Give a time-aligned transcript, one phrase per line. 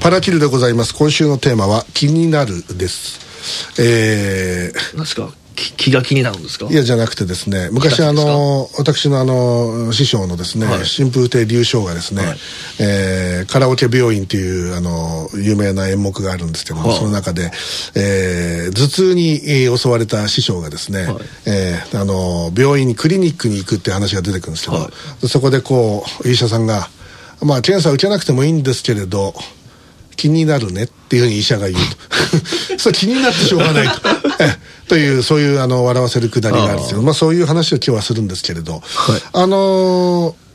[0.00, 0.38] パラキル。
[0.38, 0.94] でございます。
[0.94, 3.18] 今週のテーマは気になるです。
[3.80, 5.30] えー、何ですか？
[5.54, 6.66] 気が気になるんですか？
[6.66, 12.38] いやじゃなくてですね昔あの私のあの師匠のですね、はい、春風亭流昇がですね、はい、
[12.80, 17.50] えー、カラオケ病院っていうあの有名な演目があるんですけども、はい、その中で、
[17.96, 19.40] えー、頭痛に
[19.76, 21.16] 襲われた師匠がですね、はい、
[21.46, 24.88] えー、あの病院にクリニックに行くっていう話が出てくるんですけど、
[25.26, 26.88] そこでこう医者さんが
[27.42, 29.34] まあ検査受けなくてもいいんですけれど
[30.16, 32.78] 気になるねっていうふうに医者が言うと。
[32.78, 34.00] それ気になってしょうがないと。
[34.88, 40.47] というそういうあの笑わせるくだりがあるんですけどまあ、そういう話を今日はするんですけれど、はい、あのー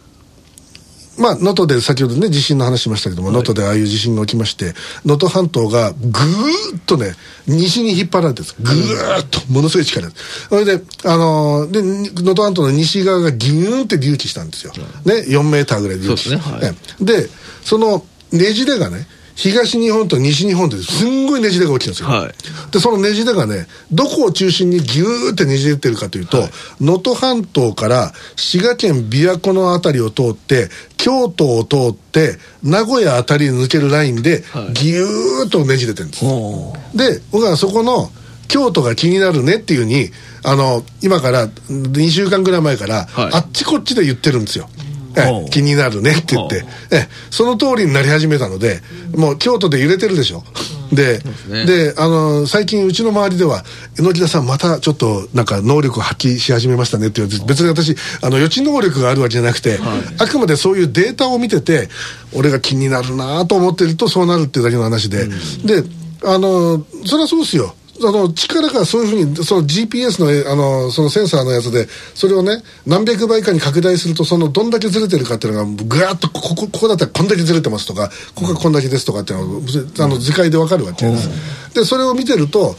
[1.18, 4.74] まあ、能登で先ほどね、地震の話しましたけども、能、は、登、でああいう地震が起きまして、
[5.06, 7.14] 能登半島がぐーっとね、
[7.48, 8.56] 西に引っ張られてるんです。
[8.60, 10.48] ぐーっと、ものすごい力です。
[10.50, 11.82] それで、あのー、で、
[12.22, 14.74] 能登半島の西側がギューンって隆起したんですよ。
[15.06, 16.36] ね、4メーターぐらい隆起して。
[16.36, 17.30] ねはい、で、
[17.64, 26.38] そのねじれがね、東日本と西日本ですんごいねじれが起きてるんですよ、はい、でそのねじれがねどこを中心にギューってねじれてるかというと
[26.80, 34.44] 能登、はい、半島から滋賀県琵琶湖の辺りを通って京都を通って名古屋辺りに抜けるラインで
[34.74, 38.10] ギューッとねじれてるんです、はい、で僕はそこの
[38.48, 40.10] 京都が気になるねっていうふうに
[40.46, 44.68] あの今から2週間ぐらい前から、あっちこっちで言ってるんですよ、
[45.16, 48.82] え気になるねって言って、えその通りになり始めたので、
[49.16, 50.44] もう京都で揺れてるでしょ。
[50.92, 51.20] で、
[51.66, 53.64] で、あの、最近うちの周りでは、
[53.98, 59.80] 榎田さんまたちょっとなんか能力を発揮し始めましたねって言われて、別に私、あの、予知能力があるわけじゃなくて、
[60.18, 61.90] あくまでそういうデータを見てて、
[62.34, 65.28] 俺が気になるなと思ってるとそうなるっていうだけの話で、
[65.66, 65.84] で、
[66.26, 67.76] あの、それはそうですよ。
[68.08, 81.74] あの力がそういうふうにその GPS のあのそのセンサーのやつでそれをね何百倍かに拡大するとそのどんだけずれてるかっていうのがぐわっとここここだったらこんだけずれてますとかここがこんだけですとかっていうのがあの図解でわかるわけです。
[81.74, 82.76] でそれを見てると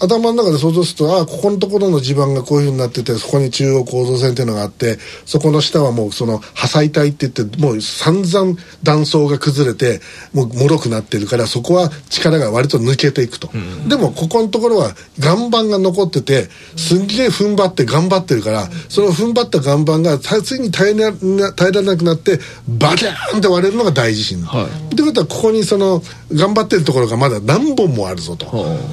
[0.00, 10.00] 頭の中で想像するとああここのところの地盤がこういうふうになっててそこに中央構造線っていうのがあってそこの下はもうその破砕帯って言ってもう散々断層が崩れて
[10.32, 21.12] もう脆くなってるからそこは力が割と抜けていくと、うん、でもここのところは岩盤が残っててすんげえ踏ん張って頑張ってるからその踏ん張った岩盤がついに耐えな
[21.52, 26.02] 耐えられなくなってバキャーンって割れるのが大地震、はい、ってことはここにその
[26.32, 28.46] 頑張ってるところがまだ何本もあるぞと、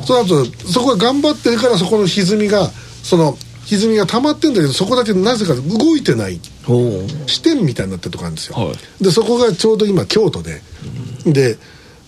[0.05, 2.69] その後そこ頑張ってるからそこの歪みが
[3.03, 6.39] その歪みが溜まってんだけどそこだけなぜか動いてない。
[7.27, 10.61] 視点みたいになってるとこあるんですよ、はい、でそこがちょうど今京都で、
[11.25, 11.57] うん、で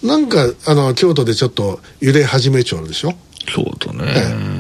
[0.03, 3.13] なんかあの京都でちょっと揺れ始めちゃうでしょ
[3.47, 4.06] 京都ね、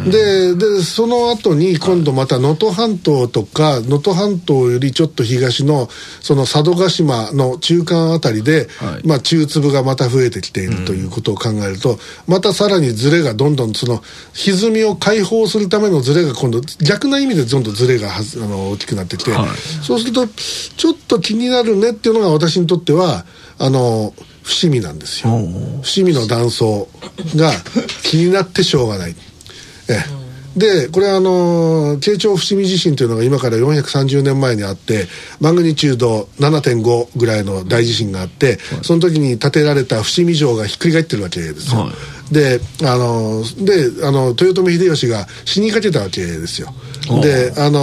[0.09, 5.89] ででその後に今度また能登半島とか能登半島よりちょっと東の
[6.21, 14.01] その佐渡島の中間あたりで、はい、まあ、中粒がまた増えてきているということを考えると、うん、またさらにズレがどんどんその
[14.33, 19.49] 歪みを解放するためのズレが今度逆な意味でどんどんズレがはあの大きくなってきて、はい、
[19.83, 23.25] そうするとちょっと気になるねっていうのが私にとっては
[23.59, 24.13] あの
[24.47, 25.37] 伏見なんですよ。
[25.83, 26.87] 伏見の断層
[27.35, 27.51] が
[28.03, 29.15] 気になってしょうがない。
[29.89, 30.27] え
[30.57, 35.05] でこれはあの慶長伏見地震というのが今から430年前にあって
[35.39, 41.91] マグニチュード7.5ぐらいの大地震があって、その時に建てられた伏見城がひっくり返ってるわけですよ、はい、
[42.31, 46.73] であのであの豊臣秀吉が死にかけたわけですよ。
[47.21, 47.79] であの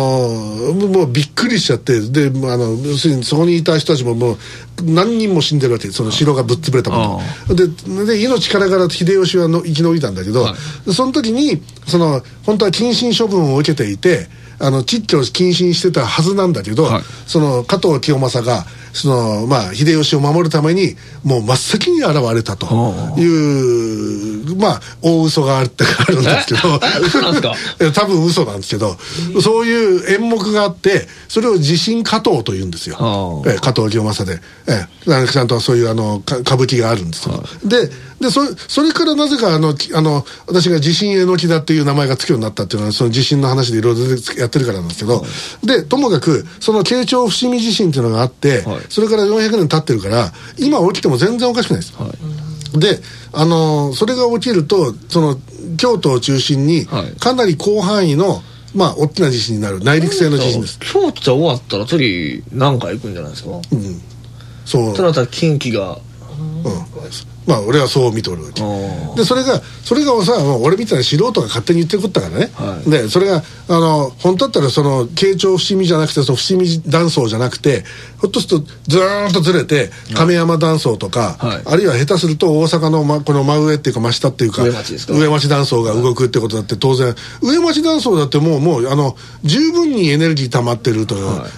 [0.75, 4.37] もうびっくりしちゃってであの要するにそこにいた人たちももう
[4.83, 7.55] 何人も死んでるわけその城がぶっ潰れたもの。
[7.55, 7.67] で
[8.05, 10.55] で命からがら秀吉はの生き延びたんだけど、は
[10.87, 14.29] い、その時にその本当は謹慎処分を受けていて
[14.59, 22.67] あの窒居を謹慎してたはずなんだけど、はい、その加藤清正がそのまあ秀吉を守るためにもう真っ先に現れたと
[23.19, 26.81] いうまあ大嘘があってあるんですけど。
[27.95, 28.97] 多分嘘なんですけど
[29.41, 33.43] そういう演目があってそれを地震加藤というんですよ。
[33.47, 34.41] え加藤清正で。
[34.67, 34.87] え
[35.31, 37.43] ちゃんとそういうあの歌舞伎があるんですよ。
[37.65, 44.03] ででそれそれからなぜかあのあの私が地震えのきだっていう名前がつくようになったっていうのはその地震の話でいろいろ
[44.39, 45.27] やってるからなんですけど、は
[45.63, 52.11] い、でともかくその慶長伏見地震っていうのがあって、はい、それから400年経ってるから今起きても全然おかしくないです、はい、
[52.75, 53.01] で
[53.33, 55.37] あのそれが起きるとその
[55.77, 58.43] 京都を中心にかなり広範囲の
[58.75, 59.81] まあ大きな地震になる。
[59.81, 60.79] 内陸性の地震です。
[60.81, 63.51] 京都終わったら次何回行くんじゃないですか？
[63.51, 64.03] うん。
[64.67, 64.97] そう。
[64.97, 65.99] それだったら近畿が。
[66.65, 66.75] うん
[67.47, 68.63] まあ俺はそう見とるわけ。
[68.63, 70.33] あでそれがそれがさ
[70.63, 72.91] 俺みたいな素人が勝手に言ってることだからね、はい。
[72.91, 81.63] でそれがあの本当だったらその慶長伏見じゃなくてその伏見断層じゃなくてひょっとするとずーんとずれて亀山断層とか、はい。
[81.67, 85.13] あるいは下手すると大阪の、ま、この真上っていうか真下っていうか上町ですか？
[85.13, 87.15] 上町断層が動くってことだって当然。
[87.43, 91.15] 上町断層だってもうもうあの十分にエネルギー溜まってると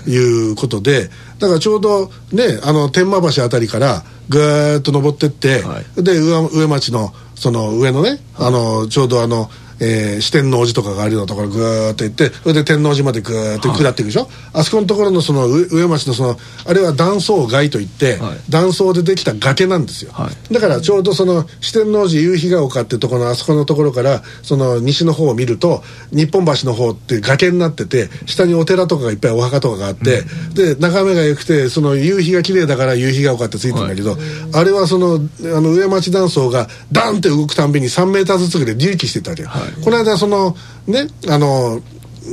[0.09, 9.51] いうことで、だからちょうどねあの天満橋あたりからぐーっと登ってって、はで上上町のその上のね、あのちょうどあの、
[9.81, 16.37] えー四天王寺とかがあるようなところぐーっと行ってそれで天王寺までぐーっと下っていくでしょ、あそこのところのその上上町のその
[16.67, 18.37] あれは断層街といって、はい。
[18.49, 20.55] 断層でできた崖なんですよ、はい。
[20.55, 30.23] だからちょうどその四天王寺夕日が丘ってところのあそこのところからその西の方を見ると日本橋の方って崖になってて下にお寺とかがいっぱいお墓とかがあって、
[30.55, 34.17] で眺めが良くてその夕日が綺麗だから夕日が丘ってついてるんだけど、
[34.55, 39.51] あれはそのあの上町断層がダンって動くたんびに3メーターずつぐらい隆起してたわけよ、
[39.85, 41.81] この間そのねあの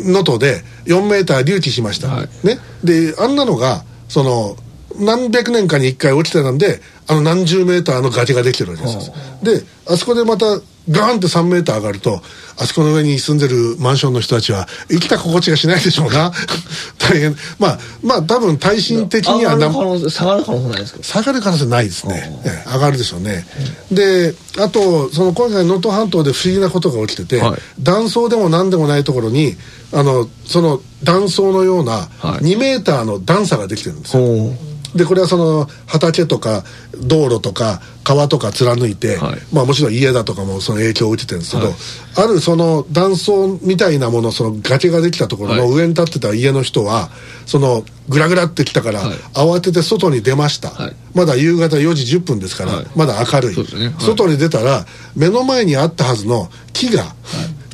[0.06, 2.48] 能登で4メーター隆起しました、はい。
[2.48, 4.56] ね、であんなのがその
[5.00, 9.08] 何百年かに1回落ちてたんであの何十メーターの崖ができてるわけです。
[9.08, 9.14] よ
[9.44, 10.46] であそこでまた
[10.90, 12.22] ガーンって3メーター上がると
[12.58, 16.32] あそこの上に住んでるマンションの人たちは生きた心地がしないでしょうな。
[17.00, 17.36] 大変。
[17.58, 21.00] まあまあ多分耐震的にはな下がる可能性ないですか？
[21.04, 23.46] 下がる可能性ないですね、ええ上がるでしょうね、
[23.92, 27.60] であとその今回能登半島で不思議なことが起きてて、はい。
[27.80, 29.56] 断層でも何でもないところに
[29.92, 32.46] あのその断層のようなはい。
[32.46, 36.64] 2メーターの段差ができてるんですよ、ほうでこれはその畑とか
[37.02, 39.40] 道路とか川とか貫いて、はい。
[39.52, 41.76] まあもちろん家だとかもその影響を受けてるんですけど、はい。
[42.16, 45.72] あるその断層みたいなものその崖ができたところのはい。
[45.72, 47.10] 上に立ってた家の人は
[47.46, 49.18] そのグラグラってきたから、はい。
[49.34, 50.96] 慌てて外に出ました、はい。
[51.16, 52.86] まだ夕方4時10分ですから、はい。
[52.96, 53.56] まだ明るい。
[54.00, 54.86] 外に出たら
[55.16, 57.16] 目の前にあったはずの木が、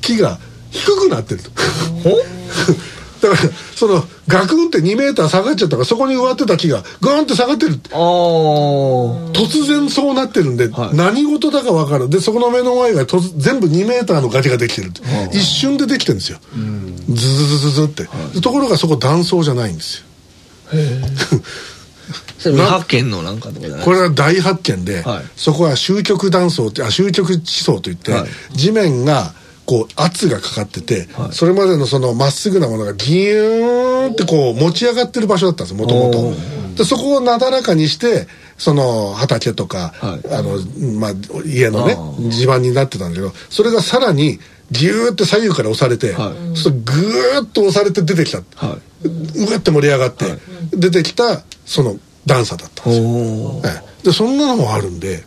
[0.02, 0.38] 木が
[0.72, 1.52] 低くなってると。
[3.22, 7.76] ほだからそのガクンって2メーター下がっちゃったからそこに植わってた木がガーンって下がってる
[9.34, 10.96] 突然そうなってるんで、はい。
[10.96, 14.92] 何事だか分かるでそこの目の前が突全部2メーターの崖ができてる
[15.32, 16.40] 一瞬でできてるんですよ、
[17.10, 20.06] ズズズズズって、でところがそこ断層じゃないんですよ。
[22.40, 23.86] それ未発見のなんかとかじゃない？
[23.86, 25.24] これは大発見で、はい。
[25.36, 28.30] そこは終極断層ってあ終極地層といって、はい。
[28.56, 29.34] 地面が
[29.70, 31.32] こう圧がかかってて、はい。
[31.32, 36.34] それまでのそのまっすぐなものがギューンってこう持ち上がってる場所だったんですもともとお
[36.74, 38.28] でそこをなだらかにして
[38.58, 40.34] その畑とか、はい。
[40.34, 40.58] あの
[41.00, 41.12] まあ、
[41.46, 41.98] 家のね
[42.32, 44.40] 地盤になってたんだけどそれがさらに
[44.72, 46.58] ギューって左右から押されて、はい。
[46.58, 50.26] そグーッと押されて出てきた、はうわって盛り上がって、
[50.72, 51.96] 出てきたその
[52.26, 53.08] 段差だったんですよ。
[53.08, 54.06] おええ。
[54.06, 55.24] でそんなのもあるんで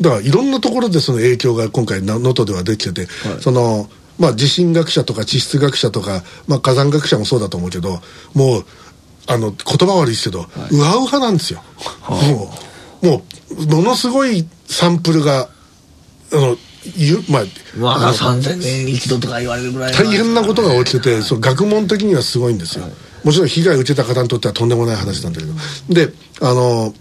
[0.00, 3.36] だからいろんなところでその影響が今回能登ではできてて、はい。
[3.36, 3.88] そその
[4.18, 8.00] まあ地震学者とか地質学者とか、まあ、火山学者もそうだと思うけど
[8.34, 8.64] もう
[9.26, 11.62] あの言葉悪いですけど、ウハウハなんですよ、
[12.10, 12.52] も
[13.02, 15.48] うもうものすごいサンプルが
[16.32, 16.56] あの
[16.94, 17.42] ゆまあ
[17.78, 22.84] まああの3000年に一度とか言われるぐらい大変なことが起きててその学問的にはすごいんですよ、
[23.24, 25.54] もちろん被害を受けた方にとってはとんでもない話なんだけど、
[25.88, 26.12] で
[26.42, 26.92] あの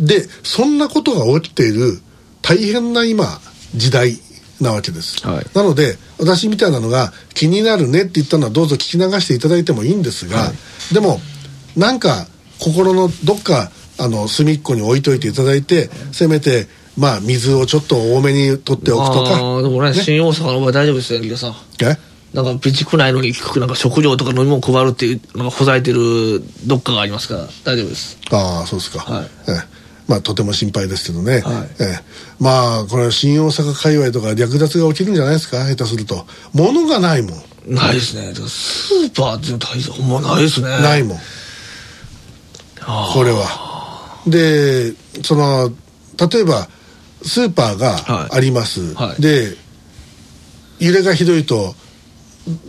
[0.00, 2.00] でそんなことが起きている
[2.42, 3.40] 大変な今
[3.74, 4.18] 時代
[4.60, 5.46] なわけです、はい。
[5.54, 10.50] なので私みたいなのが気になるねって言ったのはどうぞ聞き流していただいてもいいんですが、
[10.92, 11.20] でも
[11.76, 12.26] なんか
[12.58, 19.30] 心のどっかあの隅っこに置いといていただいてせめてまあ水をちょっと多めに取っておくとか。
[19.32, 21.54] ああでもね新大阪の場合大丈夫ですよギタさん。
[21.82, 21.96] え？
[22.34, 28.18] なんか備蓄ないのになんか食料とか飲み物配るっていうなんかほざいてるどっかがありますから大丈夫です。
[28.30, 29.24] ああそうですか、はい。
[29.48, 29.77] ええ
[30.08, 31.68] まあとても心配ですけどね、はい。
[31.80, 32.00] ええ。
[32.40, 35.64] まあこれ新大阪界隈とか略奪が起きるんじゃないですか？
[35.66, 36.26] 下手すると。
[36.54, 37.36] 物がないも
[37.66, 38.34] ん、ないですね。
[38.34, 40.68] スーパーっていうの大変ほんまないですね。
[40.68, 41.18] ないもん。
[42.80, 44.18] あこれは。
[44.26, 45.70] でその
[46.30, 46.68] 例えば
[47.22, 47.78] スーパーはい。
[47.78, 49.22] があります、はい。
[49.22, 49.56] で
[50.78, 51.74] 揺れがひどいと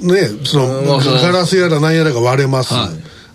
[0.01, 2.89] ねそのガラスやら何やらが割れます、はい。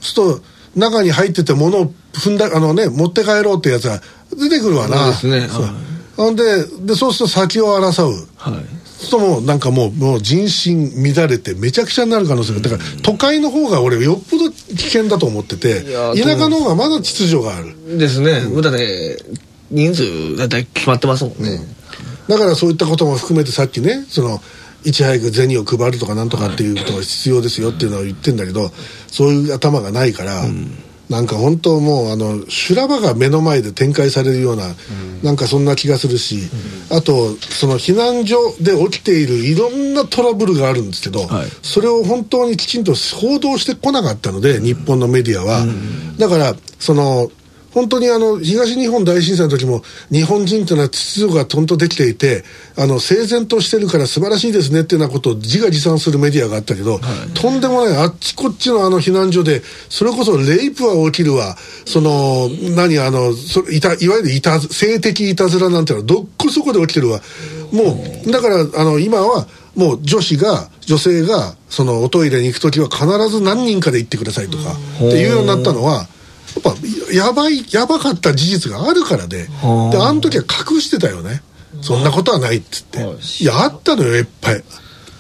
[0.05, 4.01] すると中に入ってて物を踏んだあのね持って帰ろうってやつが
[4.31, 5.13] 出てくるわな。
[5.13, 5.69] そうですね。
[6.17, 8.29] ほんででそうすると先を争う。
[8.39, 8.61] あはい。
[8.61, 8.65] そう
[8.99, 17.99] するともうなんかもうもう人心乱れてめちゃくちゃになる可能性がだから都会の方が俺よっぽど危険だと思ってて田舎の方がまだ秩序がある。
[17.99, 19.19] ですね、だって
[19.71, 21.59] 人数だいたい決まってますもんね、
[22.29, 24.41] だからそういったことも含めてさっきねその
[24.85, 28.69] いち早く銭を配るとかなんとかっていうことが必要ですよっていうのを言ってんだけど
[29.09, 30.45] そういう頭がないから、
[31.11, 36.49] なんか本当もうあの修羅場が目の前で展開されるような、うん、なんかそんな気がするし、
[36.91, 47.31] うん、あとその避難所で起きているいろんなトラブルがあるんですけど、はい、それを本当にきちんと報道してこなかったので日本のメディアは、うん、だからその
[47.75, 52.45] 本当にあの東日本大震災の時も日本人というのは秩序がとんとできていて
[52.79, 61.57] あの整然としてるから素晴らしいですねっていうようなことを自画自賛するメディアがあったけど、はい、とんでもないあっちこっちのあの避難所でそれこそレイプは起きるわ。
[61.85, 67.21] その何あのそいたいわゆるいた性的いたずらなんていうのはどっこそこで起きてるわ。
[67.73, 76.09] もうだからあの今はもう女子が女性がそのおトイレに行く時は必ず何人かで行ってくださいとかっていうようになったのはや
[76.61, 76.75] っぱ
[77.13, 81.43] やばいやばかった事実があるからでであの時は隠してたよね。
[81.83, 83.01] そんなことはないっつって。
[83.43, 83.45] い。
[83.45, 84.65] やあったのよいっぱい。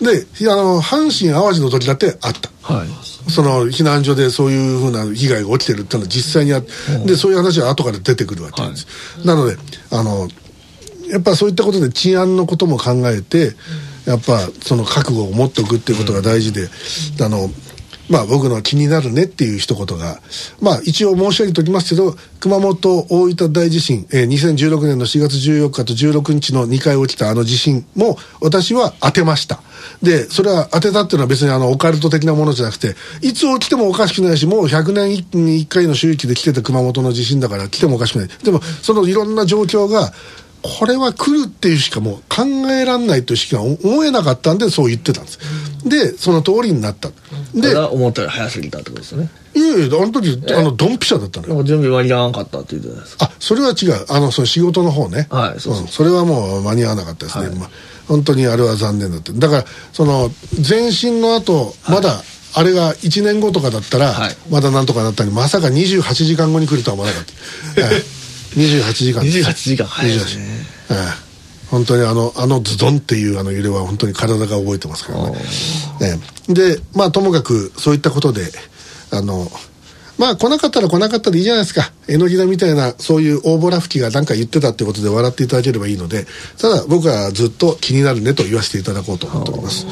[0.00, 6.72] であの阪神・淡路の時だってあった、はい、その避難所でそういうふうな被害が起きてるっていうのは実際にあって。
[7.06, 8.86] でそういう話は後から出てくるわけです、
[9.18, 9.56] はい、なので
[9.90, 10.28] あの
[11.08, 13.52] やっぱそういったことで治安のことも考えて
[14.06, 16.68] やっぱその覚悟を持っておくっていうことが大事で、
[17.22, 17.48] あの
[18.08, 20.20] まあ僕の気になるねっていう一言が、
[20.60, 29.60] まあ一応申し上げておきますけど、熊本大分大地震、えー、2016年の4月14日と16日の2回起きたあの地震も私は当てました。
[30.02, 38.28] で、それは当てたっていうのは別にあのオカルト的なものじゃなくて、いつ起きてもおかしくないし、もう100年に1回の周域で来てた熊本の地震だから来てもおかしくない。
[38.42, 40.12] でも、そのいろんな状況が、
[40.64, 45.38] これは来るっていうしかもう考えられないというしか思えなかったんでそう言ってたんです。
[45.84, 47.10] で、その通りになった。
[47.54, 49.28] で、思ったより早すぎたってことですね。
[49.54, 51.62] いやいや、あの時、あの、ドンピシャだったのよ。
[51.62, 54.04] 準備間に合わなかったって言ってたんですあ、それは違う。
[54.08, 55.28] あの、その仕事の方ね。
[55.30, 57.48] はい、そうそれはもう間に合わなかったですね。
[57.48, 57.70] はい、まあ、
[58.08, 59.32] 本当にあれは残念だった。
[59.32, 60.30] だから、その、
[60.68, 62.22] 前進の後、まだ、
[62.56, 64.14] あれが1年後とかだったら、
[64.48, 67.82] まだなんとかなったのに、まさか28時間後に来るとは思わなかった。
[68.54, 70.66] 28時間28時間早いですね。
[71.74, 75.38] 本当にあの、あのズドンっていうあの揺れは本当に体が覚えてますからね。
[76.48, 78.42] で、まあともかくそういったことで、
[79.10, 79.48] あの、
[80.16, 81.90] まあ来なかったら来なかったでいいじゃないですか。
[82.06, 86.26] えのきだみたいなそういう大ボラ吹きが何か言ってたってことで笑っていただければいいので、
[86.58, 89.84] ただ僕はずっと気になるねと言わせていただこうと思っております。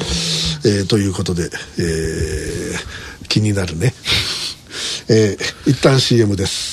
[0.65, 1.49] えー、ということで、
[1.79, 3.93] えー、気になるね。
[5.09, 6.72] えー、一旦 CM です。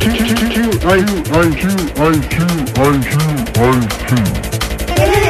[0.00, 1.64] IQ, IQ, IQ,
[1.98, 2.36] IQ,
[2.78, 3.12] IQ,
[3.58, 5.27] IQ.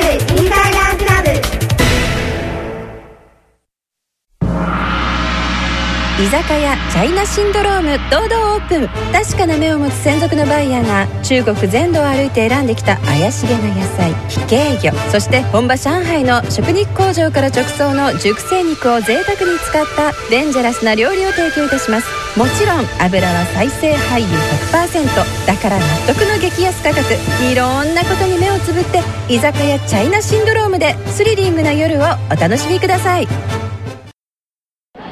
[6.20, 8.88] 居酒屋チャイナシンドローム堂々オープン。
[9.12, 14.92] 確かな目を持つ専属のバイヤーが中国全土を歩いて選んできた怪しげな野菜非形魚。
[15.12, 22.08] そして本場上海の食肉工場から直送の熟成肉を贅沢に使ったデンジャラスな料理を提供いたします。
[22.36, 24.26] もちろん油は再生俳優
[24.72, 27.14] 100%だから納得の激安価格。
[27.48, 33.28] いろんなことに目をつぶって居酒屋チャイナシンドロームでスリリングな夜をお楽しみください。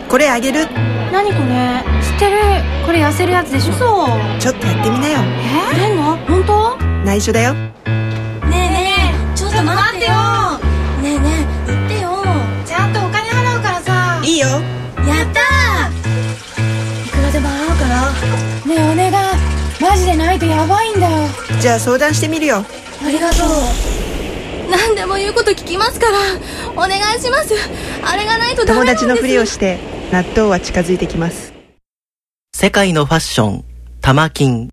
[0.08, 0.95] これあげる。
[1.16, 1.82] 何これ？
[2.02, 2.36] 知ってる。
[2.84, 3.72] これ痩せるやつでしょ？
[3.72, 4.08] そう
[4.38, 5.20] ちょっとやってみなよ。
[5.72, 5.74] え？
[5.74, 6.76] くれんの本当？
[7.06, 7.54] 内緒だよ。
[7.54, 7.70] ね
[8.44, 10.12] えねえちょっと待ってよ。
[11.00, 12.22] ねえねえ言ってよ。
[12.66, 14.20] ちゃんとお金払うからさ。
[14.22, 14.46] いいよ。
[14.46, 14.60] やっ
[15.32, 18.12] たいくらでも払うから。
[18.66, 19.24] ねえお願い。
[19.80, 21.28] マジでないとやばいんだよ。
[21.62, 22.62] じゃあ相談してみるよ。
[23.02, 23.48] ありがとう。
[24.70, 26.18] 何でも言うこと聞きますから
[26.72, 27.54] お願いします。
[28.04, 29.78] あれがないとダメ友達のふりをして
[30.12, 31.52] 納豆は近づいてきます。
[32.54, 33.64] 世界のファッション
[34.00, 34.70] 玉金。